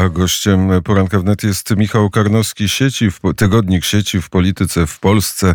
a 0.00 0.08
gościem 0.08 0.70
poranka 0.84 1.18
wnet 1.18 1.42
jest 1.42 1.76
Michał 1.76 2.10
Karnowski, 2.10 2.68
sieci, 2.68 3.08
tygodnik 3.36 3.84
sieci 3.84 4.22
w 4.22 4.30
polityce 4.30 4.86
w 4.86 4.98
Polsce. 4.98 5.54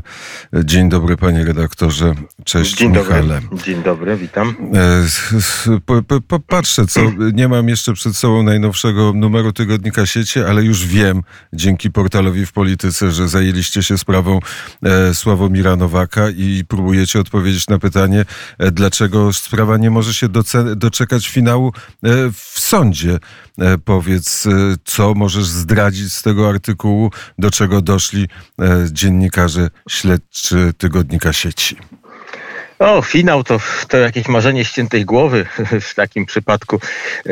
Dzień 0.63 0.89
dobry 0.89 1.17
panie 1.17 1.45
redaktorze. 1.45 2.13
Cześć 2.43 2.77
Dzień 2.77 2.91
Michale. 2.91 3.41
Dobry. 3.41 3.63
Dzień 3.63 3.83
dobry, 3.83 4.17
witam. 4.17 4.55
E, 4.73 6.21
Popatrzę, 6.27 6.87
co 6.87 7.01
nie 7.33 7.47
mam 7.47 7.69
jeszcze 7.69 7.93
przed 7.93 8.15
sobą 8.15 8.43
najnowszego 8.43 9.13
numeru 9.15 9.53
tygodnika 9.53 10.05
sieci, 10.05 10.39
ale 10.39 10.63
już 10.63 10.85
wiem 10.85 11.21
dzięki 11.53 11.91
portalowi 11.91 12.45
w 12.45 12.51
polityce, 12.51 13.11
że 13.11 13.27
zajęliście 13.27 13.83
się 13.83 13.97
sprawą 13.97 14.39
e, 14.83 15.13
Sławomira 15.13 15.75
Nowaka 15.75 16.29
i 16.29 16.63
próbujecie 16.67 17.19
odpowiedzieć 17.19 17.67
na 17.67 17.79
pytanie, 17.79 18.25
e, 18.57 18.71
dlaczego 18.71 19.33
sprawa 19.33 19.77
nie 19.77 19.89
może 19.89 20.13
się 20.13 20.27
doczekać 20.75 21.27
finału 21.27 21.73
w 22.33 22.59
sądzie. 22.59 23.19
E, 23.61 23.77
powiedz, 23.77 24.45
e, 24.45 24.75
co 24.85 25.13
możesz 25.13 25.45
zdradzić 25.45 26.13
z 26.13 26.21
tego 26.21 26.49
artykułu, 26.49 27.11
do 27.37 27.51
czego 27.51 27.81
doszli 27.81 28.27
e, 28.61 28.85
dziennikarze 28.91 29.69
śledczy 29.89 30.73
tygodnika 30.77 31.33
sieci? 31.33 31.77
O, 32.79 33.01
finał 33.01 33.43
to, 33.43 33.59
to 33.87 33.97
jakieś 33.97 34.27
marzenie 34.27 34.65
ściętej 34.65 35.05
głowy 35.05 35.45
w 35.89 35.95
takim 35.95 36.25
przypadku. 36.25 36.79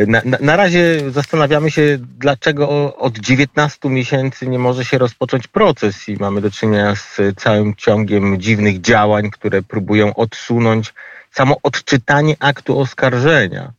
Na, 0.08 0.22
na, 0.26 0.38
na, 0.42 0.56
razie 0.56 1.12
zastanawiamy 1.12 1.72
się, 1.72 1.98
dlaczego 2.00 2.96
od 2.98 3.18
19 3.18 3.90
miesięcy 3.90 4.48
nie 4.48 4.60
może 4.60 4.86
się 4.86 4.98
rozpocząć 4.98 5.48
proces 5.48 6.10
i 6.10 6.18
mamy 6.18 6.42
do 6.42 6.52
czynienia 6.52 6.96
z 6.96 7.18
całym 7.38 7.76
ciągiem 7.76 8.42
dziwnych 8.42 8.82
działań, 8.82 9.32
które 9.32 9.62
próbują 9.62 10.16
odsunąć 10.16 10.94
samo 11.32 11.58
odczytanie 11.64 12.36
aktu 12.40 12.80
oskarżenia. 12.80 13.74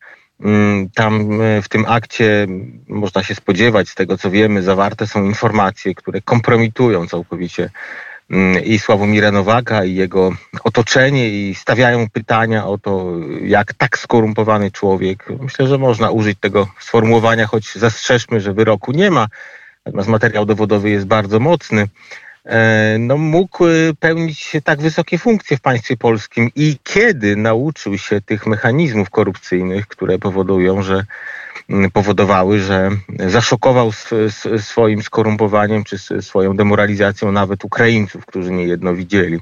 Mm, 0.44 0.90
tam 0.90 1.40
e, 1.42 1.62
w 1.62 1.68
tym 1.68 1.84
akcie 1.88 2.46
można 2.88 3.22
się 3.22 3.34
spodziewać, 3.34 3.88
z 3.88 3.94
tego 3.94 4.18
co 4.18 4.30
wiemy, 4.30 4.62
zawarte 4.62 5.06
są 5.06 5.24
informacje, 5.24 5.94
które 5.94 6.20
kompromitują 6.20 7.06
całkowicie 7.06 7.70
mm, 8.30 8.64
i 8.64 8.78
Sławomira 8.78 9.30
Nowaka, 9.30 9.84
i 9.84 9.94
jego 9.94 10.32
otoczenie, 10.64 11.28
i 11.30 11.54
stawiają 11.54 12.10
pytania 12.10 12.66
o 12.66 12.78
to, 12.78 13.06
jak 13.42 13.74
tak 13.74 13.98
skorumpowany 13.98 14.70
człowiek, 14.70 15.26
myślę, 15.40 15.66
że 15.66 15.78
można 15.78 16.10
użyć 16.10 16.38
tego 16.40 16.68
sformułowania, 16.80 17.46
choć 17.46 17.74
zastrzeżmy, 17.74 18.40
że 18.40 18.52
wyroku 18.52 18.92
nie 18.92 19.10
ma, 19.10 19.26
natomiast 19.86 20.08
materiał 20.08 20.46
dowodowy 20.46 20.90
jest 20.90 21.06
bardzo 21.06 21.40
mocny. 21.40 21.88
E, 22.44 22.96
no, 22.98 23.16
mógł 23.16 23.66
y, 23.66 23.94
pełnić 24.00 24.52
tak 24.64 24.80
wysokie 24.80 25.18
funkcje 25.18 25.56
w 25.56 25.60
państwie 25.60 25.96
polskim 25.96 26.50
i 26.56 26.76
kiedy 26.84 27.36
nauczył 27.36 27.98
się 27.98 28.20
tych 28.20 28.46
mechanizmów 28.46 29.10
korupcyjnych, 29.10 29.86
które 29.86 30.18
powodują, 30.18 30.82
że 30.82 31.04
powodowały, 31.92 32.60
że 32.60 32.90
zaszokował 33.26 33.90
swoim 34.58 35.02
skorumpowaniem 35.02 35.84
czy 35.84 35.98
swoją 36.22 36.56
demoralizacją 36.56 37.32
nawet 37.32 37.64
Ukraińców, 37.64 38.26
którzy 38.26 38.52
niejedno 38.52 38.94
widzieli. 38.94 39.40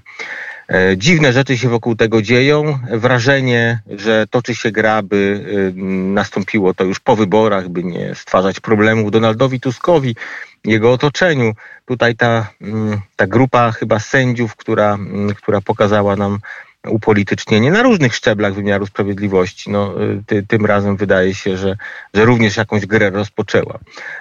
E, 0.73 0.97
dziwne 0.97 1.33
rzeczy 1.33 1.59
się 1.59 1.69
wokół 1.69 1.97
tego 1.97 2.23
dzieją. 2.23 2.79
Wrażenie, 2.91 3.81
że 3.91 4.27
toczy 4.31 4.55
się 4.55 4.71
gra, 4.71 5.03
by 5.03 5.45
nastąpiło 6.15 6.75
to 6.75 6.85
już 6.85 7.01
po 7.01 7.17
wyborach, 7.17 7.69
by 7.69 7.85
nie 7.85 8.15
stwarzać 8.15 8.61
problemów 8.61 9.11
Donaldowi 9.11 9.61
Tuskowi, 9.61 10.17
jego 10.65 10.93
otoczeniu. 10.93 11.53
Tutaj 11.85 12.17
ta, 12.17 12.51
ta 13.17 13.27
grupa 13.27 13.73
chyba 13.73 13.99
sędziów, 13.99 14.57
która, 14.57 14.99
która 15.37 15.61
pokazała 15.61 16.17
nam 16.17 16.39
upolitycznienie 16.89 17.71
na 17.71 17.83
różnych 17.83 18.15
szczeblach 18.15 18.55
wymiaru 18.55 18.87
sprawiedliwości. 18.87 19.71
No, 19.71 20.03
y, 20.03 20.23
ty, 20.27 20.43
tym 20.49 20.67
razem 20.67 20.97
wydaje 20.97 21.35
się, 21.35 21.57
że, 21.57 21.77
że 22.15 22.25
również 22.25 22.57
jakąś 22.57 22.87
grę 22.87 23.11
rozpoczęła. 23.11 23.79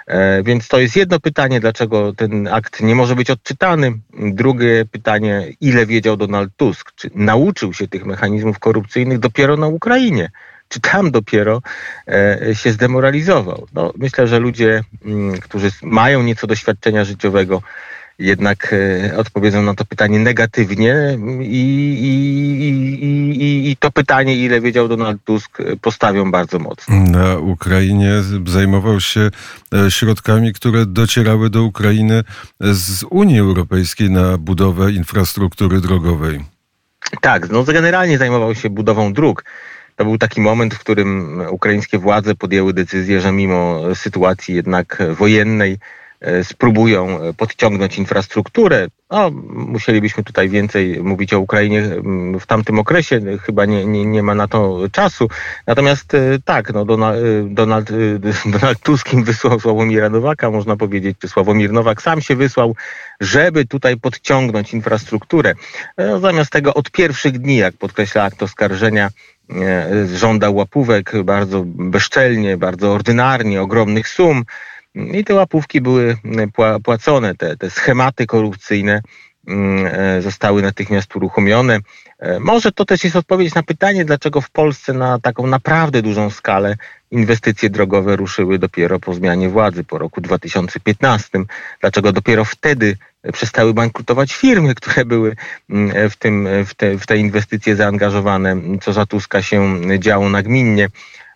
E, 0.08 0.44
więc 0.44 0.68
to 0.68 0.80
jest 0.80 0.96
jedno 0.96 1.20
pytanie, 1.20 1.60
dlaczego 1.60 2.14
ten 2.14 2.48
akt 2.48 2.82
nie 2.82 2.96
może 2.96 3.16
być 3.16 3.30
odczytany. 3.30 3.94
Drugie 4.20 4.86
pytanie, 4.92 5.48
ile 5.62 5.86
wiedział 5.86 6.18
Donald 6.18 6.52
Tusk? 6.58 6.92
Czy 6.96 7.10
nauczył 7.16 7.74
się 7.74 7.88
tych 7.88 8.06
mechanizmów 8.06 8.60
korupcyjnych 8.60 9.20
dopiero 9.20 9.58
na 9.58 9.68
Ukrainie? 9.68 10.32
czy 10.72 10.80
tam 10.80 11.12
dopiero 11.12 11.62
e, 12.08 12.56
się 12.56 12.72
zdemoralizował. 12.72 13.68
No, 13.74 13.94
myślę, 13.98 14.28
że 14.28 14.40
ludzie, 14.40 14.84
mm, 15.06 15.40
którzy 15.40 15.72
mają 15.84 16.24
nieco 16.24 16.48
doświadczenia 16.48 17.06
życiowego, 17.06 17.62
jednak 18.22 18.74
e, 18.74 19.18
odpowiedzą 19.18 19.62
na 19.62 19.74
to 19.74 19.86
pytanie 19.86 20.20
negatywnie 20.20 21.18
i, 21.42 21.64
i, 22.02 23.44
i, 23.44 23.72
i, 23.72 23.78
to 23.78 23.92
pytanie, 23.92 24.36
ile 24.36 24.62
wiedział 24.62 24.88
Donald 24.88 25.24
Tusk, 25.24 25.58
postawią 25.82 26.32
bardzo 26.32 26.60
mocno. 26.60 26.96
Na 26.96 27.38
Ukrainie 27.38 28.12
zajmował 28.48 29.00
się 29.00 29.30
e, 29.74 29.92
środkami, 29.92 30.54
które 30.54 30.86
docierały 30.86 31.50
do 31.50 31.64
Ukrainy 31.64 32.24
z 32.60 33.04
Unii 33.10 33.40
Europejskiej 33.40 34.10
na 34.10 34.38
budowę 34.38 34.92
infrastruktury 34.92 35.82
drogowej. 35.82 36.46
Tak, 37.22 37.50
no 37.50 37.64
generalnie 37.64 38.18
zajmował 38.18 38.56
się 38.56 38.70
budową 38.70 39.14
dróg. 39.14 39.44
To 39.96 40.06
był 40.06 40.18
taki 40.18 40.42
moment, 40.42 40.74
w 40.74 40.80
którym 40.80 41.42
ukraińskie 41.50 41.98
władze 41.98 42.36
podjęły 42.36 42.74
decyzję, 42.74 43.22
że 43.22 43.32
mimo 43.32 43.82
sytuacji 43.96 44.56
jednak 44.56 45.04
wojennej 45.18 45.74
e, 45.74 46.01
spróbują 46.44 47.20
podciągnąć 47.38 47.98
infrastrukturę. 47.98 48.88
No, 49.12 49.32
musielibyśmy 49.50 50.24
tutaj 50.24 50.50
więcej 50.50 51.04
mówić 51.04 51.34
o 51.34 51.40
Ukrainie 51.40 51.80
mm, 51.80 52.40
w 52.40 52.46
tamtym 52.46 52.80
okresie, 52.80 53.22
chyba 53.46 53.66
nie, 53.66 53.86
nie, 53.86 54.06
nie 54.06 54.24
ma 54.24 54.36
na 54.36 54.48
to 54.48 54.80
czasu. 54.92 55.28
Natomiast 55.68 56.14
e, 56.14 56.20
tak, 56.46 56.74
no 56.74 56.86
Donald, 56.86 57.20
e, 57.20 57.24
Donald, 57.50 57.92
Donald 58.60 58.80
Tusk 58.80 59.14
im 59.14 59.24
wysłał 59.24 59.60
Sławomira 59.60 60.10
Nowaka, 60.10 60.52
można 60.52 60.78
powiedzieć, 60.78 61.18
czy 61.20 61.28
Sławomir 61.28 61.72
Nowak 61.72 62.02
sam 62.02 62.22
się 62.22 62.36
wysłał, 62.36 62.76
żeby 63.20 63.66
tutaj 63.66 63.98
podciągnąć 63.98 64.74
infrastrukturę. 64.74 65.54
Zamiast 66.22 66.52
tego 66.52 66.74
od 66.74 66.92
pierwszych 66.92 67.40
dni, 67.40 67.58
jak 67.58 67.78
podkreśla 67.78 68.24
akt 68.24 68.44
oskarżenia, 68.44 69.10
żąda 70.16 70.50
łapówek 70.50 71.24
bardzo 71.24 71.64
bezczelnie, 71.66 72.58
bardzo 72.58 72.94
ordynarnie, 72.94 73.62
ogromnych 73.62 74.08
sum. 74.08 74.44
I 74.96 75.24
te 75.26 75.34
łapówki 75.34 75.82
były 75.82 76.18
płacone, 76.84 77.36
te, 77.36 77.58
te 77.58 77.70
schematy 77.70 78.26
korupcyjne 78.26 79.02
mm, 79.48 79.86
e, 79.86 80.22
zostały 80.22 80.62
natychmiast 80.62 81.16
uruchomione. 81.16 81.80
E, 82.20 82.40
może 82.40 82.72
to 82.72 82.86
też 82.86 83.04
jest 83.04 83.16
odpowiedź 83.16 83.56
na 83.56 83.64
pytanie, 83.64 84.06
dlaczego 84.06 84.42
w 84.42 84.50
Polsce 84.50 84.94
na 84.94 85.20
taką 85.20 85.48
naprawdę 85.48 86.02
dużą 86.02 86.30
skalę 86.30 86.76
inwestycje 87.12 87.70
drogowe 87.70 88.16
ruszyły 88.16 88.60
dopiero 88.60 89.00
po 89.00 89.14
zmianie 89.14 89.50
władzy, 89.50 89.84
po 89.84 89.98
roku 89.98 90.22
2015. 90.22 91.40
Dlaczego 91.82 92.12
dopiero 92.12 92.46
wtedy 92.46 92.98
przestały 93.34 93.74
bankrutować 93.74 94.34
firmy, 94.34 94.76
które 94.76 95.06
były 95.06 95.36
mm, 95.70 96.10
w, 96.10 96.16
tym, 96.16 96.48
w, 96.66 96.74
te, 96.74 96.98
w 96.98 97.06
te 97.06 97.18
inwestycje 97.18 97.76
zaangażowane, 97.76 98.56
co 98.82 98.94
za 98.94 99.06
Tuska 99.06 99.42
się 99.42 99.82
działo 100.00 100.30
nagminnie. 100.30 100.88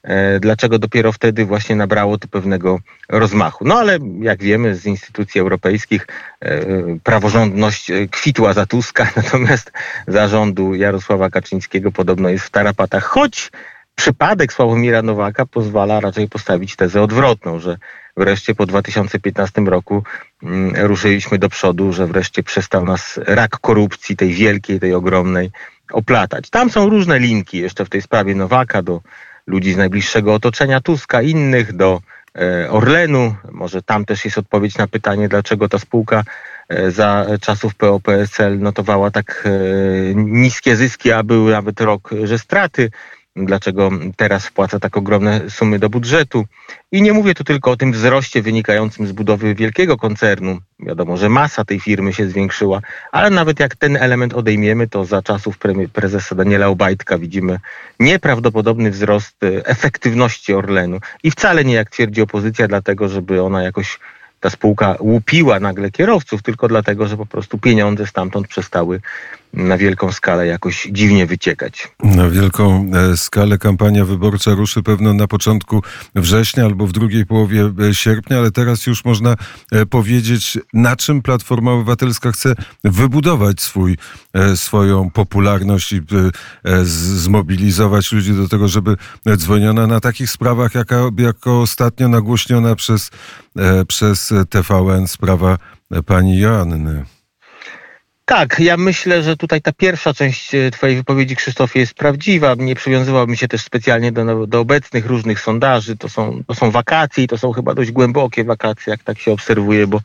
E, 0.06 0.40
dlaczego 0.40 0.80
dopiero 0.80 1.12
wtedy 1.12 1.46
właśnie 1.46 1.76
nabrało 1.76 2.18
to 2.18 2.28
pewnego 2.28 2.80
rozmachu? 3.10 3.66
No 3.68 3.76
ale 3.80 4.00
jak 4.22 4.44
wiemy 4.44 4.76
z 4.76 4.86
instytucji 4.86 5.42
europejskich 5.42 6.08
e, 6.42 6.66
praworządność 7.04 7.92
kwitła 8.12 8.54
za 8.54 8.66
Tuska, 8.66 9.12
natomiast 9.16 9.72
zarządu 10.08 10.76
Jarosława 10.76 11.30
Kaczyńskiego 11.30 11.92
podobno 11.92 12.30
jest 12.30 12.46
w 12.46 12.50
tarapatach, 12.50 13.04
choć 13.04 13.52
przypadek 13.96 14.54
Sławomira 14.54 15.02
Nowaka 15.02 15.46
pozwala 15.46 16.00
raczej 16.00 16.30
postawić 16.30 16.76
tezę 16.76 17.02
odwrotną, 17.02 17.60
że 17.60 17.78
wreszcie 18.18 18.56
po 18.56 18.66
2015 18.66 19.62
roku 19.62 20.04
mm, 20.44 20.74
ruszyliśmy 20.76 21.38
do 21.38 21.50
przodu, 21.50 21.94
że 21.94 22.08
wreszcie 22.08 22.44
przestał 22.44 22.86
nas 22.86 23.20
rak 23.28 23.60
korupcji, 23.60 24.16
tej 24.16 24.34
wielkiej, 24.34 24.80
tej 24.80 24.94
ogromnej, 24.94 25.52
oplatać. 25.92 26.50
Tam 26.50 26.70
są 26.70 26.90
różne 26.90 27.20
linki 27.20 27.58
jeszcze 27.58 27.86
w 27.86 27.90
tej 27.90 28.02
sprawie 28.02 28.36
Nowaka 28.36 28.82
do 28.82 29.02
ludzi 29.48 29.74
z 29.74 29.78
najbliższego 29.78 30.34
otoczenia 30.34 30.82
Tuska, 30.82 31.22
innych 31.22 31.74
do 31.74 32.02
e, 32.36 32.72
Orlenu. 32.72 33.36
Może 33.52 33.82
tam 33.82 34.06
też 34.06 34.26
jest 34.26 34.38
odpowiedź 34.38 34.78
na 34.78 34.88
pytanie, 34.88 35.30
dlaczego 35.30 35.70
ta 35.70 35.80
spółka 35.80 36.24
e, 36.70 36.92
za 36.92 37.26
czasów 37.42 37.76
PO-PSL 37.76 38.60
notowała 38.60 39.12
tak 39.12 39.48
e, 39.48 40.16
niskie 40.16 40.76
zyski, 40.76 41.12
a 41.12 41.24
były 41.24 41.52
nawet 41.52 41.82
rok, 41.82 42.10
że 42.24 42.40
straty 42.40 42.92
dlaczego 43.36 43.90
teraz 44.16 44.46
wpłaca 44.46 44.80
tak 44.80 44.98
ogromne 44.98 45.50
sumy 45.50 45.80
do 45.80 45.90
budżetu. 45.90 46.46
I 46.92 47.02
nie 47.02 47.14
mówię 47.14 47.34
tu 47.34 47.44
tylko 47.44 47.72
o 47.72 47.78
tym 47.78 47.92
wzroście 47.92 48.42
wynikającym 48.42 49.08
z 49.08 49.12
budowy 49.12 49.56
wielkiego 49.56 49.98
koncernu. 49.98 50.60
Wiadomo, 50.80 51.18
że 51.18 51.30
masa 51.30 51.66
tej 51.66 51.80
firmy 51.80 52.14
się 52.14 52.30
zwiększyła, 52.30 52.82
ale 53.12 53.30
nawet 53.30 53.60
jak 53.60 53.76
ten 53.76 53.98
element 53.98 54.34
odejmiemy, 54.34 54.88
to 54.88 55.06
za 55.06 55.22
czasów 55.22 55.58
prezesa 55.94 56.36
Daniela 56.36 56.68
Obajtka 56.68 57.18
widzimy 57.18 57.60
nieprawdopodobny 58.00 58.92
wzrost 58.92 59.44
e, 59.44 59.66
efektywności 59.66 60.54
Orlenu. 60.54 61.00
I 61.24 61.32
wcale 61.32 61.66
nie 61.66 61.74
jak 61.74 61.90
twierdzi 61.90 62.22
opozycja, 62.22 62.68
dlatego 62.68 63.10
żeby 63.10 63.42
ona 63.42 63.64
jakoś 63.64 64.00
ta 64.40 64.50
spółka 64.50 64.96
łupiła 65.00 65.60
nagle 65.60 65.92
kierowców, 65.92 66.44
tylko 66.44 66.68
dlatego, 66.68 67.08
że 67.08 67.18
po 67.18 67.26
prostu 67.26 67.58
pieniądze 67.58 68.08
stamtąd 68.08 68.48
przestały 68.48 69.02
na 69.56 69.78
wielką 69.78 70.12
skalę 70.12 70.48
jakoś 70.48 70.88
dziwnie 70.92 71.26
wyciekać. 71.26 71.88
Na 72.04 72.30
wielką 72.30 72.92
e, 72.94 73.18
skalę 73.18 73.58
kampania 73.58 74.06
wyborcza 74.06 74.52
ruszy 74.52 74.84
pewno 74.84 75.14
na 75.14 75.28
początku 75.28 75.82
września 76.16 76.66
albo 76.66 76.88
w 76.88 76.92
drugiej 76.92 77.26
połowie 77.26 77.72
e, 77.90 77.94
sierpnia, 77.94 78.38
ale 78.38 78.52
teraz 78.52 78.88
już 78.88 79.06
można 79.06 79.36
e, 79.72 79.86
powiedzieć, 79.86 80.58
na 80.74 80.96
czym 80.96 81.22
Platforma 81.22 81.72
Obywatelska 81.72 82.32
chce 82.32 82.56
wybudować 82.84 83.62
swój, 83.62 83.98
swoją 84.56 85.10
popularność 85.10 85.92
i 85.92 86.02
zmobilizować 86.84 88.12
ludzi 88.12 88.34
do 88.34 88.48
tego, 88.48 88.68
żeby 88.68 88.96
dzwoniono 89.38 89.88
na 89.88 90.00
takich 90.00 90.30
sprawach, 90.30 90.76
jaka, 90.76 90.96
jako 91.18 91.62
ostatnio 91.62 92.08
nagłośniona 92.08 92.76
przez, 92.76 93.12
przez 93.88 94.34
TVN 94.50 95.08
sprawa 95.08 95.58
pani 96.06 96.40
Joanny. 96.40 97.06
Tak, 98.28 98.60
ja 98.60 98.78
myślę, 98.78 99.24
że 99.24 99.38
tutaj 99.38 99.62
ta 99.62 99.72
pierwsza 99.72 100.14
część 100.14 100.56
e, 100.56 100.72
Twojej 100.72 100.96
wypowiedzi, 100.96 101.36
Krzysztofie, 101.36 101.80
jest 101.80 101.94
prawdziwa. 101.94 102.56
Nie 102.58 102.76
przywiązywałbym 102.76 103.36
się 103.36 103.48
też 103.48 103.62
specjalnie 103.62 104.12
do, 104.12 104.48
do 104.48 104.60
obecnych 104.60 105.06
różnych 105.06 105.40
sondaży. 105.40 105.98
To 105.98 106.10
są, 106.10 106.44
to 106.48 106.56
są 106.56 106.72
wakacje 106.72 107.24
i 107.24 107.28
to 107.28 107.38
są 107.38 107.52
chyba 107.52 107.74
dość 107.74 107.92
głębokie 107.92 108.44
wakacje, 108.44 108.92
jak 108.92 109.04
tak 109.04 109.20
się 109.20 109.32
obserwuje, 109.32 109.88
bo 109.88 110.02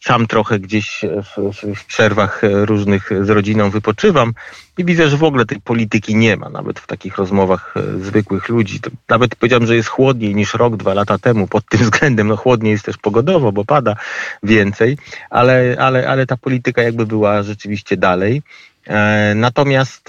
sam 0.00 0.26
trochę 0.26 0.58
gdzieś 0.58 1.00
w, 1.02 1.52
w, 1.52 1.76
w 1.76 1.84
przerwach 1.84 2.42
różnych 2.42 3.10
z 3.20 3.30
rodziną 3.30 3.70
wypoczywam 3.70 4.32
i 4.80 4.84
widzę, 4.84 5.08
że 5.08 5.16
w 5.16 5.24
ogóle 5.24 5.46
tej 5.46 5.60
polityki 5.60 6.16
nie 6.16 6.36
ma, 6.36 6.48
nawet 6.48 6.80
w 6.80 6.86
takich 6.86 7.16
rozmowach 7.16 7.74
e, 7.76 7.98
zwykłych 7.98 8.48
ludzi. 8.48 8.80
Nawet 9.08 9.36
powiedziałem, 9.36 9.66
że 9.66 9.76
jest 9.76 9.88
chłodniej 9.88 10.34
niż 10.34 10.54
rok, 10.54 10.76
dwa 10.76 10.94
lata 10.94 11.18
temu 11.18 11.46
pod 11.46 11.68
tym 11.68 11.80
względem. 11.86 12.28
No 12.28 12.36
chłodniej 12.36 12.72
jest 12.72 12.84
też 12.84 12.96
pogodowo, 12.96 13.52
bo 13.52 13.64
pada 13.64 13.96
więcej, 14.42 14.98
ale, 15.30 15.76
ale, 15.78 16.08
ale 16.08 16.26
ta 16.26 16.36
polityka 16.36 16.82
jakby 16.82 17.06
była 17.06 17.42
rzeczywiście 17.42 17.96
dalej. 17.96 18.42
E, 18.86 19.32
natomiast 19.36 20.08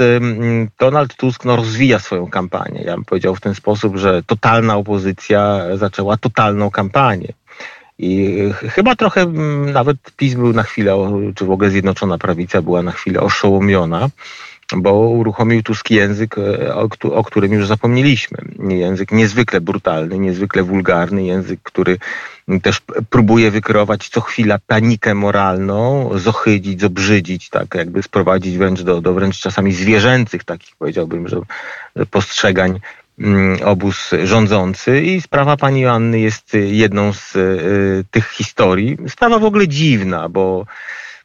Donald 0.79 1.15
Tusk 1.15 1.45
no, 1.45 1.55
rozwija 1.55 1.99
swoją 1.99 2.27
kampanię. 2.27 2.81
Ja 2.81 2.95
bym 2.95 3.05
powiedział 3.05 3.35
w 3.35 3.41
ten 3.41 3.55
sposób, 3.55 3.97
że 3.97 4.23
totalna 4.23 4.77
opozycja 4.77 5.61
zaczęła 5.77 6.17
totalną 6.17 6.71
kampanię. 6.71 7.33
I 7.97 8.39
chyba 8.69 8.95
trochę 8.95 9.25
nawet 9.73 9.97
PiS 10.17 10.33
był 10.33 10.53
na 10.53 10.63
chwilę, 10.63 11.11
czy 11.35 11.45
w 11.45 11.51
ogóle 11.51 11.69
Zjednoczona 11.69 12.17
Prawica 12.17 12.61
była 12.61 12.81
na 12.81 12.91
chwilę 12.91 13.19
oszołomiona, 13.19 14.09
bo 14.77 14.93
uruchomił 14.93 15.63
Tusk 15.63 15.89
język, 15.89 16.35
e, 16.37 16.75
o, 17.03 17.23
którym 17.23 17.53
już 17.53 17.67
zapomnieliśmy. 17.67 18.37
Język 18.69 19.11
niezwykle 19.11 19.61
brutalny, 19.61 20.19
niezwykle 20.19 20.63
wulgarny, 20.63 21.23
język, 21.23 21.59
który 21.63 21.97
też 22.61 22.81
próbuje 23.09 23.51
wykreować 23.51 24.09
co 24.09 24.21
chwila 24.21 24.59
panikę 24.67 25.15
moralną, 25.15 26.09
zohydzić, 26.15 26.81
zobrzydzić, 26.81 27.49
tak 27.49 27.75
jakby 27.75 28.03
sprowadzić 28.03 28.57
wręcz 28.57 28.81
do, 28.81 29.01
do 29.01 29.13
wręcz 29.13 29.39
czasami 29.39 29.73
zwierzęcych, 29.73 30.43
takich 30.43 30.75
powiedziałbym, 30.75 31.27
że 31.27 31.41
postrzegań 32.11 32.79
Mm, 33.21 33.59
obóz 33.65 34.11
rządzący 34.23 35.01
i 35.01 35.21
sprawa 35.21 35.57
pani 35.57 35.81
Joanny 35.81 36.19
jest 36.19 36.53
jedną 36.53 37.13
z 37.13 37.33
tych 38.11 38.29
historii. 38.29 38.97
Sprawa 39.07 39.39
w 39.39 39.45
ogóle 39.45 39.67
dziwna, 39.67 40.29
bo 40.29 40.65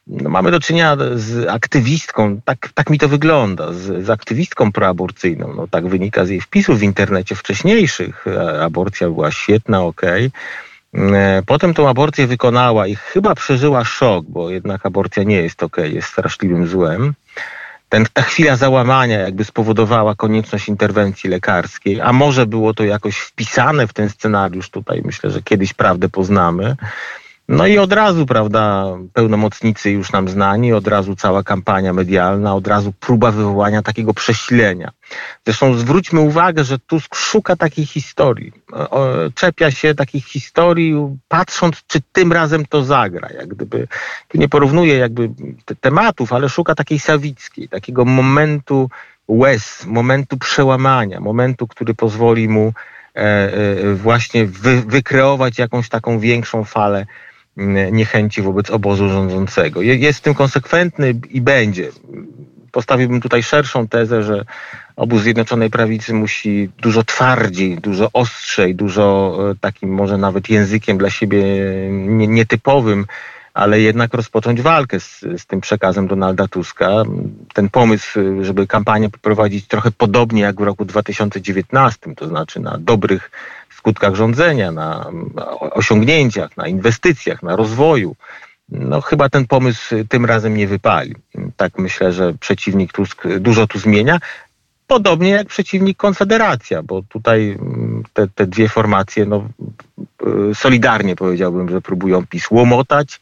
mamy 0.06 0.50
do 0.50 0.60
czynienia 0.60 0.96
z 1.14 1.48
aktywistką, 1.48 2.40
tak, 2.44 2.68
tak 2.74 2.90
mi 2.90 2.98
to 2.98 3.08
wygląda, 3.08 3.72
z, 3.72 4.04
z 4.04 4.10
aktywistką 4.10 4.72
proaborcyjną. 4.72 5.52
No, 5.56 5.66
tak 5.68 5.88
wynika 5.88 6.24
z 6.24 6.28
jej 6.28 6.40
wpisów 6.40 6.78
w 6.78 6.82
internecie 6.82 7.34
wcześniejszych. 7.34 8.24
Aborcja 8.62 9.08
była 9.08 9.30
świetna, 9.30 9.82
okej. 9.82 10.26
Okay. 10.26 11.42
Potem 11.46 11.74
tą 11.74 11.88
aborcję 11.88 12.26
wykonała 12.26 12.86
i 12.86 12.96
chyba 12.96 13.34
przeżyła 13.34 13.84
szok, 13.84 14.26
bo 14.28 14.50
jednak 14.50 14.86
aborcja 14.86 15.22
nie 15.22 15.42
jest 15.42 15.62
okej, 15.62 15.84
okay, 15.84 15.94
jest 15.94 16.08
straszliwym 16.08 16.66
złem 16.66 17.14
ten, 17.88 18.06
ta 18.12 18.22
chwila 18.22 18.56
załamania 18.56 19.18
jakby 19.18 19.44
spowodowała 19.44 20.14
konieczność 20.14 20.68
interwencji 20.68 21.30
lekarskiej, 21.30 22.00
a 22.00 22.12
może 22.12 22.46
było 22.46 22.74
to 22.74 22.84
jakoś 22.84 23.18
wpisane 23.18 23.86
w 23.86 23.92
ten 23.92 24.10
scenariusz 24.10 24.70
tutaj, 24.70 25.02
myślę, 25.04 25.30
że 25.30 25.42
kiedyś 25.42 25.74
prawdę 25.74 26.08
poznamy. 26.08 26.76
No 27.48 27.66
i 27.66 27.78
od 27.78 27.92
razu, 27.92 28.26
prawda, 28.26 28.84
pełnomocnicy 29.12 29.90
już 29.90 30.12
nam 30.12 30.28
znani, 30.28 30.72
od 30.72 30.88
razu 30.88 31.16
cała 31.16 31.42
kampania 31.42 31.92
medialna, 31.92 32.54
od 32.54 32.66
razu 32.66 32.92
próba 33.00 33.30
wywołania 33.30 33.82
takiego 33.82 34.14
przesilenia. 34.14 34.90
Zresztą 35.44 35.74
zwróćmy 35.74 36.20
uwagę, 36.20 36.64
że 36.64 36.78
Tusk 36.78 37.14
szuka 37.14 37.56
takiej 37.56 37.86
historii. 37.86 38.52
Czepia 39.34 39.70
się 39.70 39.94
takich 39.94 40.26
historii, 40.26 40.94
patrząc, 41.28 41.82
czy 41.86 42.00
tym 42.12 42.32
razem 42.32 42.66
to 42.66 42.84
zagra. 42.84 43.28
Jak 43.32 43.48
gdyby, 43.48 43.88
tu 44.28 44.38
nie 44.38 44.48
porównuje 44.48 44.96
jakby 44.96 45.30
te 45.64 45.74
tematów, 45.74 46.32
ale 46.32 46.48
szuka 46.48 46.74
takiej 46.74 46.98
sawickiej, 46.98 47.68
takiego 47.68 48.04
momentu 48.04 48.90
łez, 49.28 49.84
momentu 49.86 50.36
przełamania, 50.36 51.20
momentu, 51.20 51.66
który 51.66 51.94
pozwoli 51.94 52.48
mu 52.48 52.72
e, 53.16 53.20
e, 53.20 53.94
właśnie 53.94 54.46
wy, 54.46 54.82
wykreować 54.82 55.58
jakąś 55.58 55.88
taką 55.88 56.18
większą 56.18 56.64
falę 56.64 57.06
niechęci 57.92 58.42
wobec 58.42 58.70
obozu 58.70 59.08
rządzącego. 59.08 59.82
Jest 59.82 60.18
w 60.18 60.22
tym 60.22 60.34
konsekwentny 60.34 61.14
i 61.30 61.40
będzie. 61.40 61.90
Postawiłbym 62.72 63.20
tutaj 63.20 63.42
szerszą 63.42 63.88
tezę, 63.88 64.22
że 64.22 64.44
obóz 64.96 65.22
Zjednoczonej 65.22 65.70
Prawicy 65.70 66.14
musi 66.14 66.70
dużo 66.78 67.04
twardziej, 67.04 67.76
dużo 67.76 68.10
ostrzej, 68.12 68.74
dużo 68.74 69.36
e, 69.50 69.54
takim 69.60 69.94
może 69.94 70.18
nawet 70.18 70.48
językiem 70.48 70.98
dla 70.98 71.10
siebie 71.10 71.44
nietypowym, 72.28 73.06
ale 73.54 73.80
jednak 73.80 74.14
rozpocząć 74.14 74.62
walkę 74.62 75.00
z, 75.00 75.20
z 75.36 75.46
tym 75.46 75.60
przekazem 75.60 76.06
Donalda 76.06 76.48
Tuska. 76.48 76.88
Ten 77.54 77.70
pomysł, 77.70 78.20
żeby 78.42 78.66
kampanię 78.66 79.10
poprowadzić 79.10 79.66
trochę 79.66 79.90
podobnie 79.90 80.42
jak 80.42 80.56
w 80.56 80.64
roku 80.64 80.84
2019, 80.84 82.14
to 82.14 82.28
znaczy 82.28 82.60
na 82.60 82.78
dobrych 82.78 83.30
skutkach 83.86 84.14
rządzenia, 84.14 84.72
na 84.72 85.10
osiągnięciach, 85.60 86.56
na 86.56 86.68
inwestycjach, 86.68 87.42
na 87.42 87.56
rozwoju. 87.56 88.16
No 88.68 89.00
chyba 89.00 89.28
ten 89.28 89.46
pomysł 89.46 89.94
tym 90.08 90.24
razem 90.24 90.56
nie 90.56 90.66
wypali. 90.66 91.14
Tak 91.56 91.78
myślę, 91.78 92.12
że 92.12 92.34
przeciwnik 92.34 92.92
Tusk 92.92 93.22
dużo 93.40 93.66
tu 93.66 93.78
zmienia. 93.78 94.18
Podobnie 94.86 95.30
jak 95.30 95.46
przeciwnik 95.46 95.96
Konfederacja, 95.96 96.82
bo 96.82 97.02
tutaj 97.02 97.50
mm, 97.50 98.02
te, 98.12 98.28
te 98.28 98.46
dwie 98.46 98.68
formacje 98.68 99.26
no, 99.26 99.48
y, 100.50 100.54
solidarnie 100.54 101.16
powiedziałbym, 101.16 101.68
że 101.68 101.80
próbują 101.80 102.26
PiS 102.26 102.50
łomotać 102.50 103.20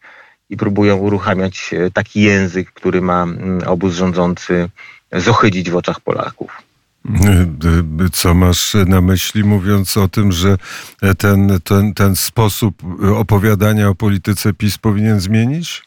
i 0.51 0.57
próbują 0.57 0.97
uruchamiać 0.97 1.71
taki 1.93 2.23
język, 2.23 2.73
który 2.73 3.01
ma 3.01 3.23
mm, 3.23 3.61
obóz 3.67 3.95
rządzący 3.95 4.69
zohydzić 5.13 5.71
w 5.71 5.77
oczach 5.77 6.01
Polaków. 6.01 6.63
Co 8.13 8.35
masz 8.35 8.75
na 8.87 9.01
myśli, 9.01 9.45
mówiąc 9.45 9.97
o 9.97 10.09
tym, 10.09 10.33
że 10.33 10.57
ten, 11.19 11.59
ten, 11.65 11.95
ten 11.95 12.17
sposób 12.17 12.75
opowiadania 13.17 13.89
o 13.89 13.95
polityce 13.95 14.53
PiS 14.53 14.79
powinien 14.79 15.21
zmienić? 15.21 15.83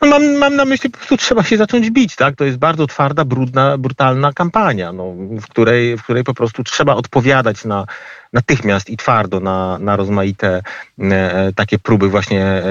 No 0.00 0.08
mam, 0.08 0.36
mam 0.36 0.56
na 0.56 0.64
myśli, 0.64 0.90
po 0.90 0.98
prostu 0.98 1.16
trzeba 1.16 1.42
się 1.42 1.56
zacząć 1.56 1.90
bić, 1.90 2.16
tak? 2.16 2.36
To 2.36 2.44
jest 2.44 2.58
bardzo 2.58 2.86
twarda, 2.86 3.24
brudna, 3.24 3.78
brutalna 3.78 4.32
kampania, 4.32 4.92
no, 4.92 5.14
w, 5.40 5.46
której, 5.46 5.96
w 5.96 6.02
której 6.02 6.24
po 6.24 6.34
prostu 6.34 6.64
trzeba 6.64 6.94
odpowiadać 6.94 7.64
na, 7.64 7.86
natychmiast 8.32 8.90
i 8.90 8.96
twardo 8.96 9.40
na, 9.40 9.78
na 9.78 9.96
rozmaite 9.96 10.62
e, 11.00 11.52
takie 11.52 11.78
próby 11.78 12.08
właśnie 12.08 12.44
e, 12.44 12.62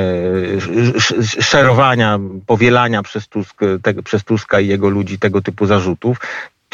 szerowania, 1.42 2.20
powielania 2.46 3.04
przez, 3.04 3.28
Tusk, 3.28 3.60
te, 3.82 3.94
przez 3.94 4.24
Tuska 4.24 4.60
i 4.60 4.68
jego 4.68 4.90
ludzi 4.90 5.20
tego 5.20 5.42
typu 5.42 5.66
zarzutów. 5.66 6.18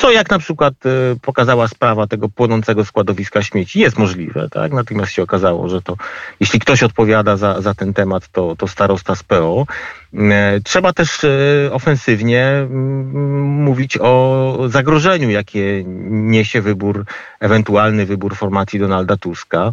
Co 0.01 0.11
jak 0.11 0.29
na 0.29 0.39
przykład 0.39 0.73
e, 0.85 0.89
pokazała 1.21 1.67
sprawa 1.67 2.07
tego 2.07 2.29
płonącego 2.29 2.85
składowiska 2.85 3.41
śmieci, 3.41 3.79
jest 3.79 3.97
możliwe, 3.97 4.49
tak? 4.49 4.73
Natomiast 4.73 5.11
się 5.11 5.23
okazało, 5.23 5.69
że 5.69 5.81
to, 5.81 5.97
jeśli 6.39 6.59
ktoś 6.59 6.83
odpowiada 6.83 7.37
za, 7.37 7.61
za 7.61 7.73
ten 7.73 7.93
temat, 7.93 8.27
to, 8.27 8.55
to 8.55 8.67
starosta 8.67 9.15
z 9.15 9.23
PO. 9.23 9.65
E, 10.13 10.59
trzeba 10.63 10.93
też 10.93 11.23
e, 11.23 11.29
ofensywnie 11.71 12.47
mm, 12.47 13.41
mówić 13.63 13.97
o 14.01 14.57
zagrożeniu, 14.67 15.29
jakie 15.29 15.83
niesie 16.09 16.61
wybór, 16.61 17.05
ewentualny 17.39 18.05
wybór 18.05 18.35
formacji 18.35 18.79
Donalda 18.79 19.17
Tuska. 19.17 19.71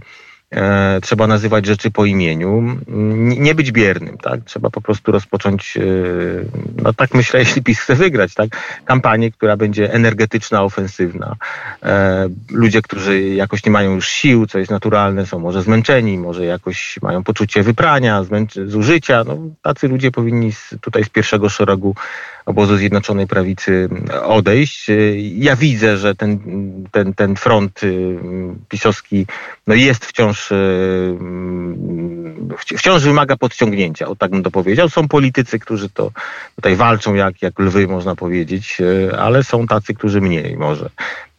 E, 0.54 1.00
trzeba 1.02 1.26
nazywać 1.26 1.66
rzeczy 1.66 1.90
po 1.90 2.04
imieniu, 2.04 2.76
nie 3.38 3.54
być 3.54 3.72
biernym, 3.72 4.18
tak? 4.18 4.40
Trzeba 4.44 4.70
po 4.70 4.80
prostu 4.80 5.12
rozpocząć, 5.12 5.76
e, 5.76 5.82
no 6.82 6.92
tak 6.92 7.14
myślę, 7.14 7.40
jeśli 7.44 7.62
PiS 7.62 7.80
chce 7.80 7.94
wygrać, 7.94 8.34
tak? 8.34 8.48
Kampanię, 8.84 9.32
która 9.32 9.56
będzie 9.56 9.92
energetyczna, 9.92 10.62
ofensywna. 10.62 11.36
E, 11.82 12.28
ludzie, 12.50 12.82
którzy 12.82 13.20
jakoś 13.20 13.64
nie 13.64 13.72
mają 13.72 13.94
już 13.94 14.08
sił, 14.08 14.46
co 14.46 14.58
jest 14.58 14.70
naturalne, 14.70 15.26
są 15.26 15.38
może 15.38 15.62
zmęczeni, 15.62 16.18
może 16.18 16.44
jakoś 16.44 16.98
mają 17.02 17.24
poczucie 17.24 17.62
wyprania, 17.62 18.24
zużycia, 18.66 19.24
no 19.24 19.38
tacy 19.62 19.88
ludzie 19.88 20.10
powinni 20.10 20.52
tutaj 20.80 21.04
z 21.04 21.08
pierwszego 21.08 21.48
szeregu 21.48 21.94
obozu 22.48 22.76
Zjednoczonej 22.76 23.26
Prawicy 23.26 23.88
odejść. 24.22 24.86
Ja 25.34 25.56
widzę, 25.56 25.96
że 25.96 26.14
ten, 26.14 26.38
ten, 26.90 27.14
ten 27.14 27.36
front 27.36 27.80
pisowski 28.68 29.26
no 29.66 29.74
jest 29.74 30.06
wciąż, 30.06 30.37
y, 30.52 31.18
wciąż 32.76 33.02
wymaga 33.02 33.36
podciągnięcia, 33.36 34.06
o 34.06 34.16
tak 34.16 34.30
bym 34.30 34.42
to 34.42 34.50
powiedział. 34.50 34.88
Są 34.88 35.08
politycy, 35.08 35.58
którzy 35.58 35.88
to 35.88 36.10
tutaj 36.56 36.76
walczą 36.76 37.14
jak, 37.14 37.42
jak 37.42 37.58
lwy, 37.58 37.88
można 37.88 38.16
powiedzieć, 38.16 38.78
ale 39.18 39.44
są 39.44 39.66
tacy, 39.66 39.94
którzy 39.94 40.20
mniej 40.20 40.56
może. 40.56 40.90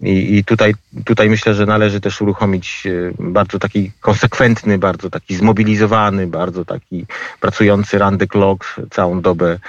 I, 0.01 0.37
I, 0.37 0.43
tutaj, 0.43 0.73
tutaj 1.05 1.29
myślę, 1.29 1.53
że 1.53 1.65
należy 1.65 2.01
też 2.01 2.21
uruchomić 2.21 2.83
bardzo 3.19 3.59
taki 3.59 3.91
konsekwentny, 3.99 4.77
bardzo 4.77 5.09
taki 5.09 5.35
zmobilizowany, 5.35 6.27
bardzo 6.27 6.65
taki 6.65 7.05
pracujący 7.39 7.99
the 8.19 8.27
clock 8.27 8.75
całą 8.89 9.21
dobę 9.21 9.59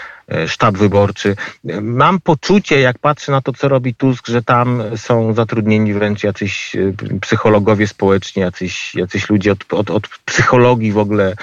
sztab 0.46 0.78
wyborczy. 0.78 1.36
Mam 1.82 2.20
poczucie, 2.20 2.80
jak 2.80 2.98
patrzę 2.98 3.32
na 3.32 3.40
to, 3.40 3.52
co 3.52 3.68
robi 3.68 3.94
Tusk, 3.94 4.26
że 4.26 4.42
tam 4.42 4.82
są 4.96 5.34
zatrudnieni 5.34 5.94
wręcz 5.94 6.24
jacyś 6.24 6.76
e, 6.76 6.92
psychologowie 7.20 7.86
społeczni, 7.86 8.42
jacyś, 8.42 8.94
jacyś 8.94 9.30
ludzie 9.30 9.52
od, 9.52 9.72
od, 9.72 9.90
od 9.90 10.08
psychologii 10.24 10.92
w 10.92 10.98
ogóle 10.98 11.34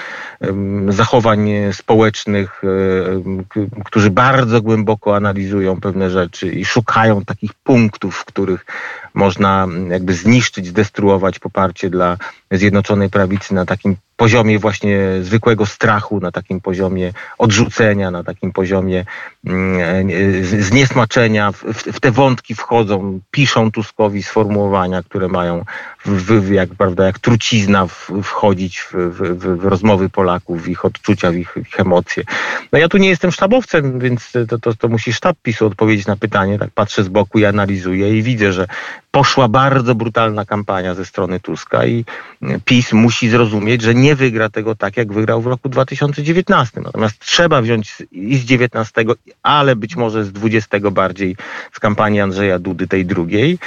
zachowań 0.88 1.48
społecznych, 1.72 2.62
e, 2.64 3.82
którzy 3.84 4.10
bardzo 4.10 4.62
głęboko 4.62 5.16
analizują 5.16 5.80
pewne 5.80 6.10
rzeczy 6.10 6.48
i 6.48 6.64
szukają 6.64 7.24
takich 7.24 7.54
punktów, 7.54 8.16
w 8.16 8.24
których 8.24 8.66
można 9.14 9.66
jakby 9.88 10.14
zniszczyć, 10.14 10.66
zdestruować 10.66 11.38
poparcie 11.38 11.90
dla 11.90 12.16
Zjednoczonej 12.50 13.10
Prawicy 13.10 13.54
na 13.54 13.66
takim 13.66 13.96
poziomie 14.18 14.58
właśnie 14.58 14.98
zwykłego 15.22 15.66
strachu, 15.66 16.20
na 16.20 16.32
takim 16.32 16.60
poziomie 16.60 17.12
odrzucenia, 17.38 18.10
na 18.10 18.24
takim 18.24 18.52
poziomie 18.52 19.04
mm, 19.46 20.10
zniesmaczenia. 20.62 21.52
W, 21.52 22.00
te 22.00 22.10
wątki 22.10 22.54
wchodzą, 22.54 23.20
piszą 23.30 23.70
Tuskowi 23.70 24.22
sformułowania, 24.22 25.02
które 25.02 25.28
mają 25.28 25.64
w, 26.06 26.50
jak, 26.50 26.68
prawda, 26.68 27.06
jak 27.06 27.18
trucizna 27.18 27.86
w, 27.86 28.10
wchodzić 28.22 28.80
w, 28.80 28.92
w, 29.38 29.64
rozmowy 29.64 30.08
Polaków, 30.08 30.62
w 30.62 30.68
ich 30.68 30.84
odczucia, 30.84 31.30
w 31.30 31.34
ich, 31.34 31.54
ich, 31.56 31.80
emocje. 31.80 32.24
No 32.72 32.78
ja 32.78 32.88
tu 32.88 32.98
nie 32.98 33.08
jestem 33.08 33.32
sztabowcem, 33.32 33.98
więc 33.98 34.32
to, 34.48 34.58
to, 34.58 34.74
to 34.74 34.88
musi 34.88 35.12
sztab 35.12 35.36
PiSu 35.42 35.66
odpowiedzieć 35.66 36.06
na 36.06 36.16
pytanie. 36.16 36.58
Tak 36.58 36.70
patrzę 36.74 37.04
z 37.04 37.08
boku 37.08 37.38
i 37.38 37.44
analizuję 37.44 38.18
i 38.18 38.22
widzę, 38.22 38.52
że 38.52 38.66
poszła 39.10 39.48
bardzo 39.48 39.94
brutalna 39.94 40.44
kampania 40.44 40.94
ze 40.94 41.04
strony 41.04 41.40
Tuska 41.40 41.86
i 41.86 42.04
PiS 42.64 42.92
musi 42.92 43.28
zrozumieć, 43.28 43.82
że 43.82 43.94
nie 43.94 44.14
wygra 44.14 44.48
tego 44.48 44.74
tak, 44.74 44.96
jak 44.96 45.12
wygrał 45.12 45.42
w 45.42 45.46
roku 45.46 45.68
2019. 45.68 46.80
Natomiast 46.80 47.18
trzeba 47.18 47.62
wziąć 47.62 48.02
i 48.12 48.36
z 48.36 48.44
19, 48.44 49.04
ale 49.42 49.76
być 49.76 49.96
może 49.96 50.24
z 50.24 50.32
20 50.32 50.78
bardziej 50.90 51.36
z 51.72 51.80
kampanii 51.80 52.20
Andrzeja 52.20 52.58
Dudy, 52.58 52.88
tej 52.88 53.06
drugiej, 53.06 53.58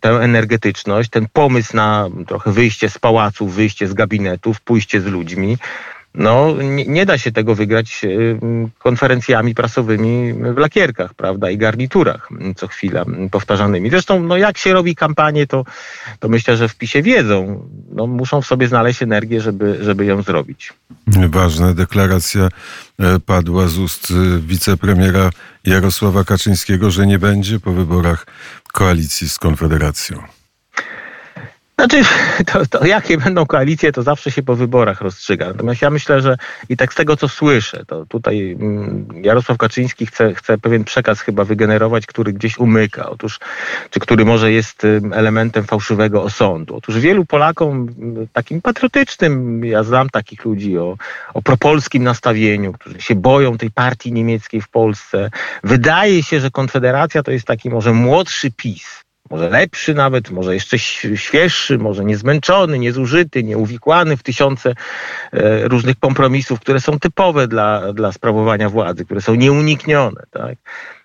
tę 0.00 0.10
energetyczność, 0.10 1.10
ten 1.10 1.26
pomysł 1.32 1.76
na 1.76 2.08
trochę 2.26 2.52
wyjście 2.52 2.90
z 2.90 2.98
pałaców, 2.98 3.54
wyjście 3.54 3.88
z 3.88 3.94
gabinetów, 3.94 4.60
pójście 4.60 5.00
z 5.00 5.04
ludźmi, 5.04 5.58
no 6.16 6.62
nie, 6.62 6.84
nie, 6.86 7.06
da 7.06 7.18
się 7.18 7.32
tego 7.32 7.54
wygrać 7.54 8.00
y, 8.04 8.38
konferencjami 8.78 9.54
prasowymi 9.54 10.32
w 10.54 10.58
lakierkach, 10.58 11.14
prawda, 11.14 11.50
i 11.50 11.58
garniturach 11.58 12.28
co 12.56 12.68
chwila 12.68 13.04
powtarzanymi. 13.30 13.90
Zresztą, 13.90 14.22
no 14.22 14.36
jak 14.36 14.58
się 14.58 14.72
robi 14.72 14.94
kampanię, 14.94 15.46
to, 15.46 15.64
to 16.20 16.28
myślę, 16.28 16.56
że 16.56 16.68
w 16.68 16.76
PiSie 16.76 17.02
wiedzą. 17.02 17.68
No, 17.92 18.06
muszą 18.06 18.42
w 18.42 18.46
sobie 18.46 18.68
znaleźć 18.68 19.02
energię, 19.02 19.40
żeby, 19.40 19.78
żeby 19.80 20.04
ją 20.04 20.22
zrobić. 20.22 20.72
Ważna 21.06 21.74
deklaracja 21.74 22.48
e, 22.98 23.20
padła 23.20 23.68
z 23.68 23.78
ust 23.78 24.10
e, 24.10 24.38
wicepremiera 24.40 25.30
Jarosława 25.64 26.24
Kaczyńskiego, 26.24 26.90
że 26.90 27.06
nie 27.06 27.18
będzie 27.18 27.60
po 27.60 27.72
wyborach 27.72 28.26
koalicji 28.72 29.28
z 29.28 29.38
Konfederacją. 29.38 30.35
Znaczy, 31.78 32.02
to, 32.52 32.66
to, 32.66 32.86
jakie 32.86 33.18
będą 33.18 33.46
koalicje, 33.46 33.92
to 33.92 34.02
zawsze 34.02 34.30
się 34.30 34.42
po 34.42 34.56
wyborach 34.56 35.00
rozstrzyga. 35.00 35.46
Natomiast 35.46 35.82
ja 35.82 35.90
myślę, 35.90 36.20
że 36.20 36.36
i 36.68 36.76
tak 36.76 36.92
z 36.92 36.96
tego, 36.96 37.16
co 37.16 37.28
słyszę, 37.28 37.84
to 37.86 38.06
tutaj 38.06 38.56
mm, 38.60 39.08
Jarosław 39.22 39.58
Kaczyński 39.58 40.06
chce, 40.06 40.34
chce 40.34 40.58
pewien 40.58 40.84
przekaz 40.84 41.20
chyba 41.20 41.44
wygenerować, 41.44 42.06
który 42.06 42.32
gdzieś 42.32 42.58
umyka. 42.58 43.10
Otóż, 43.10 43.40
czy 43.90 44.00
który 44.00 44.24
może 44.24 44.52
jest 44.52 44.82
elementem 45.12 45.64
fałszywego 45.64 46.22
osądu. 46.22 46.76
Otóż 46.76 46.98
wielu 46.98 47.24
Polakom 47.24 47.88
takim 48.32 48.62
patriotycznym, 48.62 49.64
ja 49.64 49.82
znam 49.82 50.10
takich 50.10 50.44
ludzi 50.44 50.78
o, 50.78 50.96
o 51.34 51.42
propolskim 51.42 52.04
nastawieniu, 52.04 52.72
którzy 52.72 53.00
się 53.00 53.14
boją 53.14 53.58
tej 53.58 53.70
partii 53.70 54.12
niemieckiej 54.12 54.60
w 54.60 54.68
Polsce. 54.68 55.30
Wydaje 55.64 56.22
się, 56.22 56.40
że 56.40 56.50
Konfederacja 56.50 57.22
to 57.22 57.30
jest 57.30 57.46
taki 57.46 57.70
może 57.70 57.92
młodszy 57.92 58.50
PiS 58.50 59.05
może 59.30 59.50
lepszy 59.50 59.94
nawet, 59.94 60.30
może 60.30 60.54
jeszcze 60.54 60.78
świeższy, 61.16 61.78
może 61.78 62.04
niezmęczony, 62.04 62.78
niezużyty, 62.78 63.44
nieuwikłany 63.44 64.16
w 64.16 64.22
tysiące 64.22 64.74
e, 65.32 65.68
różnych 65.68 65.98
kompromisów, 65.98 66.60
które 66.60 66.80
są 66.80 66.98
typowe 66.98 67.48
dla, 67.48 67.92
dla 67.92 68.12
sprawowania 68.12 68.70
władzy, 68.70 69.04
które 69.04 69.20
są 69.20 69.34
nieuniknione, 69.34 70.22
tak? 70.30 70.56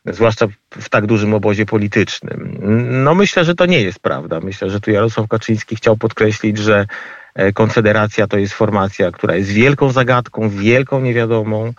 zwłaszcza 0.05 0.47
w 0.69 0.89
tak 0.89 1.05
dużym 1.05 1.33
obozie 1.33 1.65
politycznym. 1.65 2.57
No 3.03 3.15
myślę, 3.15 3.45
że 3.45 3.55
to 3.55 3.65
nie 3.65 3.81
jest 3.81 3.99
prawda. 3.99 4.39
Myślę, 4.39 4.69
że 4.69 4.79
tu 4.79 4.91
Jarosław 4.91 5.27
Kaczyński 5.27 5.75
chciał 5.75 5.97
podkreślić, 5.97 6.57
że 6.57 6.85
e, 7.35 7.53
Konfederacja 7.53 8.27
to 8.27 8.37
jest 8.37 8.53
formacja, 8.53 9.11
która 9.11 9.35
jest 9.35 9.49
wielką 9.49 9.91
zagadką, 9.91 10.49
wielką 10.49 11.01
niewiadomą, 11.01 11.73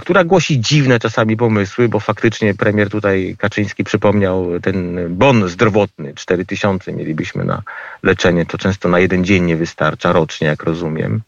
która 0.00 0.24
głosi 0.24 0.60
dziwne 0.60 0.98
czasami 0.98 1.36
pomysły, 1.36 1.88
bo 1.88 2.00
faktycznie 2.00 2.54
premier 2.54 2.90
tutaj 2.90 3.36
Kaczyński 3.38 3.84
przypomniał 3.84 4.60
ten 4.60 4.96
bon 5.16 5.48
zdrowotny, 5.48 6.14
4 6.14 6.44
tysiące 6.44 6.92
mielibyśmy 6.92 7.44
na 7.44 7.62
leczenie, 8.02 8.46
to 8.46 8.58
często 8.58 8.88
na 8.88 8.98
jeden 8.98 9.24
dzień 9.24 9.44
nie 9.44 9.56
wystarcza, 9.56 10.12
rocznie 10.12 10.46
jak 10.46 10.62
rozumiem 10.62 11.22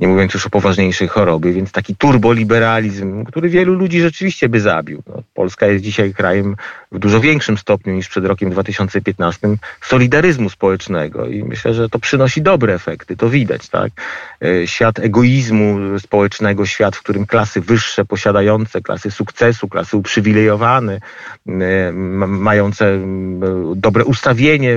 nie 0.00 0.08
mówiąc 0.08 0.34
już 0.34 0.46
o 0.46 0.50
poważniejszej 0.50 1.08
chorobie, 1.08 1.52
więc 1.52 1.72
taki 1.72 1.96
turboliberalizm, 1.96 3.24
który 3.24 3.48
wielu 3.48 3.74
ludzi 3.74 4.00
rzeczywiście 4.00 4.48
by 4.48 4.60
zabił. 4.60 5.02
No, 5.06 5.22
Polska 5.34 5.66
jest 5.66 5.84
dzisiaj 5.84 6.14
krajem 6.14 6.56
w 6.94 6.98
dużo 6.98 7.20
większym 7.20 7.58
stopniu 7.58 7.94
niż 7.94 8.08
przed 8.08 8.24
rokiem 8.24 8.50
2015 8.50 9.48
solidaryzmu 9.82 10.50
społecznego 10.50 11.26
i 11.26 11.44
myślę, 11.44 11.74
że 11.74 11.88
to 11.88 11.98
przynosi 11.98 12.42
dobre 12.42 12.74
efekty, 12.74 13.16
to 13.16 13.30
widać, 13.30 13.68
tak? 13.68 13.92
E, 14.42 14.66
świat 14.66 14.98
egoizmu 14.98 15.98
społecznego, 15.98 16.66
świat, 16.66 16.96
w 16.96 17.02
którym 17.02 17.26
klasy 17.26 17.60
wyższe, 17.60 18.04
posiadające, 18.04 18.80
klasy 18.80 19.10
sukcesu, 19.10 19.68
klasy 19.68 19.96
uprzywilejowane, 19.96 21.00
e, 21.48 21.92
mające 22.26 22.98
dobre 23.76 24.04
ustawienie 24.04 24.76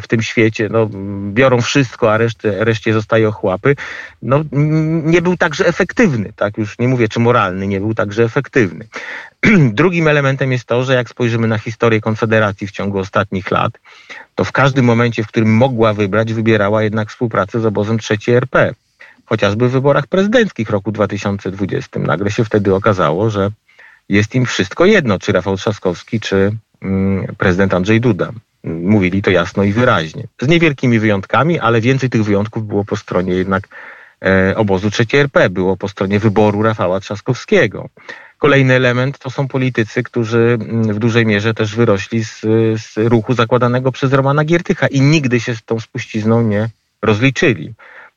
w, 0.00 0.06
tym 0.06 0.22
świecie, 0.22 0.68
no, 0.70 0.88
biorą 1.32 1.60
wszystko, 1.60 2.12
a 2.12 2.18
resztę, 2.18 2.64
reszcie 2.64 2.92
zostaje 2.92 3.28
ochłapy, 3.28 3.76
no 4.22 4.44
nie 5.04 5.22
był 5.22 5.36
także 5.36 5.66
efektywny, 5.66 6.32
tak 6.36 6.58
już 6.58 6.78
nie 6.78 6.88
mówię 6.88 7.08
czy 7.08 7.20
moralny, 7.20 7.66
nie 7.66 7.80
był 7.80 7.94
także 7.94 8.24
efektywny. 8.24 8.86
Drugim 9.78 10.08
elementem 10.08 10.52
jest 10.52 10.64
to, 10.64 10.84
że 10.84 10.94
jak 10.94 11.08
spojrzymy 11.08 11.48
na 11.48 11.58
historię 11.58 12.00
Konfederacji 12.00 12.66
w 12.66 12.70
ciągu 12.70 12.98
ostatnich 12.98 13.50
lat, 13.50 13.72
to 14.34 14.44
w 14.44 14.52
każdym 14.52 14.84
momencie, 14.84 15.24
w 15.24 15.26
którym 15.26 15.54
mogła 15.54 15.94
wybrać, 15.94 16.32
wybierała 16.32 16.82
jednak 16.82 17.08
współpracę 17.08 17.60
z 17.60 17.66
obozem 17.66 17.98
trzeciej 17.98 18.34
RP. 18.34 18.74
Chociażby 19.24 19.68
w 19.68 19.72
wyborach 19.72 20.06
prezydenckich 20.06 20.70
roku 20.70 20.92
2020. 20.92 22.00
Nagle 22.00 22.30
się 22.30 22.44
wtedy 22.44 22.74
okazało, 22.74 23.30
że 23.30 23.50
jest 24.08 24.34
im 24.34 24.46
wszystko 24.46 24.86
jedno, 24.86 25.18
czy 25.18 25.32
Rafał 25.32 25.56
Trzaskowski, 25.56 26.20
czy 26.20 26.52
mm, 26.82 27.34
prezydent 27.38 27.74
Andrzej 27.74 28.00
Duda. 28.00 28.32
Mówili 28.64 29.22
to 29.22 29.30
jasno 29.30 29.62
i 29.62 29.72
wyraźnie. 29.72 30.24
Z 30.40 30.48
niewielkimi 30.48 30.98
wyjątkami, 30.98 31.58
ale 31.58 31.80
więcej 31.80 32.10
tych 32.10 32.24
wyjątków 32.24 32.66
było 32.66 32.84
po 32.84 32.96
stronie 32.96 33.34
jednak 33.34 33.68
E, 34.24 34.56
obozu 34.56 34.88
III 34.98 35.20
RP, 35.20 35.50
było 35.50 35.76
po 35.76 35.88
stronie 35.88 36.18
wyboru 36.18 36.62
Rafała 36.62 37.00
Trzaskowskiego. 37.00 37.88
Kolejny 38.38 38.74
element 38.74 39.18
to 39.18 39.30
są 39.30 39.48
politycy, 39.48 40.02
którzy 40.02 40.58
mm, 40.60 40.94
w 40.94 40.98
dużej 40.98 41.26
mierze 41.26 41.54
też 41.54 41.74
wyrośli 41.74 42.24
z, 42.24 42.40
z 42.76 42.96
ruchu 42.96 43.34
zakładanego 43.34 43.92
przez 43.92 44.12
Romana 44.12 44.44
Giertycha 44.44 44.86
i 44.86 45.00
nigdy 45.00 45.40
się 45.40 45.56
z 45.56 45.62
tą 45.62 45.80
spuścizną 45.80 46.42
nie 46.42 46.68
rozliczyli. 47.02 47.74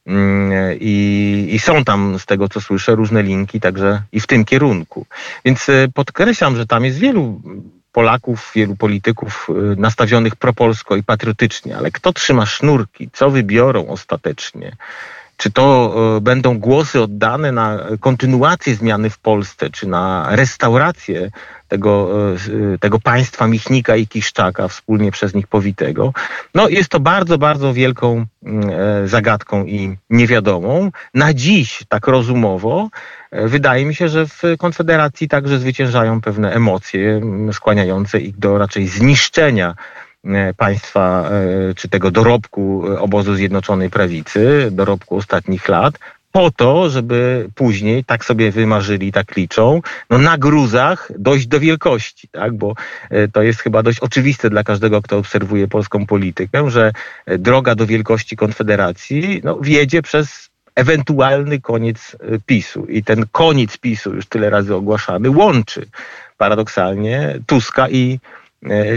Mm, 0.07 0.77
I, 0.79 1.47
I, 1.51 1.59
są 1.59 1.83
tam, 1.83 2.19
z 2.19 2.25
tego 2.25 2.49
co 2.49 2.61
słyszę, 2.61 2.95
różne 2.95 3.23
linki 3.23 3.59
także 3.59 4.01
i 4.11 4.19
w 4.19 4.27
tym 4.27 4.45
kierunku. 4.45 5.05
Więc 5.45 5.69
e, 5.69 5.87
podkreślam, 5.93 6.55
że 6.55 6.67
tam 6.67 6.85
jest 6.85 6.97
wielu 6.97 7.41
Polaków, 7.91 8.51
wielu 8.55 8.75
polityków 8.75 9.47
e, 9.49 9.53
nastawionych 9.75 10.35
propolsko 10.35 10.95
i 10.95 11.03
patriotycznie, 11.03 11.77
ale 11.77 11.91
kto 11.91 12.13
trzyma 12.13 12.45
sznurki, 12.45 13.09
co 13.13 13.29
wybiorą 13.29 13.87
ostatecznie, 13.87 14.75
czy 15.41 15.51
to 15.51 15.93
e, 16.17 16.21
będą 16.21 16.59
głosy 16.59 17.01
oddane 17.01 17.51
na 17.51 17.79
kontynuację 17.99 18.75
zmiany 18.75 19.09
w 19.09 19.19
Polsce, 19.19 19.69
czy 19.69 19.87
na 19.87 20.27
restaurację 20.29 21.31
tego, 21.67 22.11
e, 22.73 22.77
tego 22.77 22.99
państwa 22.99 23.47
Michnika 23.47 23.95
i 23.95 24.07
Kiszczaka, 24.07 24.67
wspólnie 24.67 25.11
przez 25.11 25.33
nich 25.33 25.47
powitego. 25.47 26.13
No, 26.55 26.69
jest 26.69 26.89
to 26.89 26.99
bardzo, 26.99 27.37
bardzo 27.37 27.73
wielką 27.73 28.25
mm, 28.43 28.69
e, 28.69 29.07
zagadką 29.07 29.65
i 29.65 29.97
niewiadomą. 30.09 30.91
Na 31.13 31.33
dziś, 31.33 31.83
tak 31.89 32.07
rozumowo, 32.07 32.89
wydaje 33.31 33.85
mi 33.85 33.95
się, 33.95 34.09
że 34.09 34.27
w 34.27 34.41
Konfederacji 34.59 35.27
także 35.27 35.59
zwyciężają 35.59 36.21
pewne 36.21 36.53
emocje 36.53 37.21
skłaniające 37.51 38.19
ich 38.19 38.37
do 38.37 38.57
raczej 38.57 38.87
zniszczenia 38.87 39.75
E, 39.75 40.10
państwa, 40.57 41.29
e, 41.29 41.73
czy 41.73 41.89
tego 41.89 42.11
dorobku 42.11 42.83
e, 42.87 42.99
obozu 42.99 43.35
Zjednoczonej 43.35 43.89
Prawicy, 43.89 44.69
dorobku 44.71 45.15
ostatnich 45.15 45.69
lat, 45.69 45.99
po 46.31 46.51
to, 46.51 46.89
żeby 46.89 47.49
później, 47.55 48.03
tak 48.03 48.25
sobie 48.25 48.51
wymarzyli, 48.51 49.11
tak 49.11 49.35
liczą, 49.35 49.81
no 50.09 50.17
na 50.17 50.37
gruzach 50.37 51.11
dojść 51.19 51.47
do 51.47 51.59
wielkości, 51.59 52.27
tak? 52.27 52.53
bo 52.53 52.75
e, 53.09 53.27
to 53.27 53.41
jest 53.41 53.59
chyba 53.59 53.83
dość 53.83 53.99
oczywiste 53.99 54.49
dla 54.49 54.63
każdego, 54.63 55.01
kto 55.01 55.17
obserwuje 55.17 55.67
polską 55.67 56.05
politykę, 56.05 56.69
że 56.69 56.91
e, 57.25 57.37
droga 57.37 57.75
do 57.75 57.85
wielkości 57.85 58.35
Konfederacji 58.35 59.41
no, 59.43 59.59
wiedzie 59.61 60.01
przez 60.01 60.49
ewentualny 60.75 61.61
koniec 61.61 62.15
e, 62.19 62.39
PiSu. 62.45 62.85
I 62.85 63.03
ten 63.03 63.25
koniec 63.31 63.77
PiSu, 63.77 64.15
już 64.15 64.25
tyle 64.25 64.49
razy 64.49 64.75
ogłaszany, 64.75 65.29
łączy 65.29 65.87
paradoksalnie 66.37 67.39
Tuska 67.47 67.89
i 67.89 68.19
E, 68.19 68.40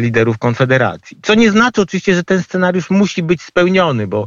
liderów 0.00 0.38
Konfederacji. 0.38 1.18
Co 1.23 1.35
nie 1.35 1.50
znaczy 1.50 1.83
oczywiście, 1.83 2.14
że 2.14 2.25
ten 2.25 2.42
scenariusz 2.42 2.90
musi 2.90 3.23
być 3.23 3.42
spełniony, 3.42 4.06
bo 4.06 4.26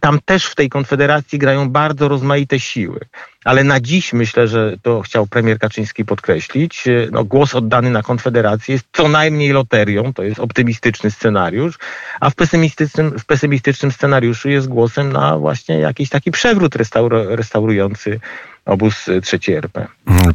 tam 0.00 0.18
też 0.24 0.46
w 0.46 0.54
tej 0.54 0.68
Konfederacji 0.68 1.38
grają 1.38 1.70
bardzo 1.70 2.08
rozmaite 2.08 2.60
siły. 2.60 3.00
Ale 3.44 3.64
na 3.64 3.80
dziś 3.80 4.12
myślę, 4.12 4.48
że 4.48 4.76
to 4.82 5.02
chciał 5.02 5.26
premier 5.26 5.58
Kaczyński 5.58 6.04
podkreślić, 6.04 6.88
e, 6.88 7.08
no, 7.12 7.24
głos 7.24 7.54
oddany 7.54 7.90
na 7.90 8.02
Konfederację 8.02 8.72
jest 8.72 8.86
co 8.92 9.08
najmniej 9.08 9.52
loterią, 9.52 10.12
to 10.12 10.22
jest 10.22 10.40
optymistyczny 10.40 11.10
scenariusz, 11.10 11.78
a 12.20 12.30
w 12.30 12.34
pesymistycznym, 12.34 13.18
w 13.18 13.24
pesymistycznym 13.24 13.92
scenariuszu 13.92 14.48
jest 14.48 14.68
głosem 14.68 15.12
na 15.12 15.38
właśnie 15.38 15.78
jakiś 15.78 16.08
taki 16.08 16.30
przewrót 16.30 16.76
restaur 16.76 17.14
restaurujący 17.28 18.20
obóz 18.66 19.06
trzeci 19.22 19.52
RP. 19.52 19.86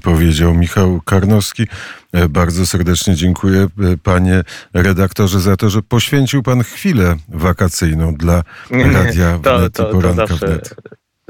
Powiedział 0.04 0.54
Michał 0.54 1.02
Karnowski. 1.06 1.68
E, 2.14 2.30
bardzo 2.30 2.66
serdecznie 2.66 3.16
dziękuję 3.16 3.62
e, 3.62 3.68
panie 4.04 4.44
redaktorze 4.74 5.40
za 5.40 5.58
to, 5.58 5.70
że 5.70 5.82
poświęcił 5.82 6.44
pan 6.44 6.64
chwilę 6.64 7.16
wakacyjną 7.28 8.16
dla 8.16 8.44
Radia 8.72 9.38
Wnet 9.38 9.74
to, 9.74 9.84
to, 9.84 9.90
i 9.90 9.92
Poranka 9.92 10.22
to 10.22 10.28
zawsze, 10.28 10.48
Wnet. 10.48 10.76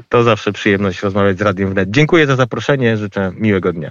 To 0.08 0.22
zawsze 0.22 0.52
przyjemność 0.52 1.02
rozmawiać 1.02 1.38
z 1.38 1.40
Radiem 1.40 1.70
Wnet. 1.70 1.90
Dziękuję 1.90 2.26
za 2.26 2.36
zaproszenie, 2.36 2.96
życzę 2.96 3.32
miłego 3.36 3.72
dnia. 3.72 3.90